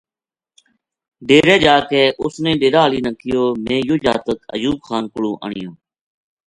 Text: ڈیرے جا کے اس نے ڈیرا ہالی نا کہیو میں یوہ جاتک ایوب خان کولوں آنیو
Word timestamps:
ڈیرے 1.27 1.55
جا 1.63 1.75
کے 1.89 2.01
اس 2.23 2.33
نے 2.43 2.51
ڈیرا 2.61 2.79
ہالی 2.83 2.99
نا 3.05 3.11
کہیو 3.19 3.43
میں 3.65 3.79
یوہ 3.87 3.97
جاتک 4.05 4.37
ایوب 4.53 4.77
خان 4.87 5.03
کولوں 5.11 5.35
آنیو 5.45 5.71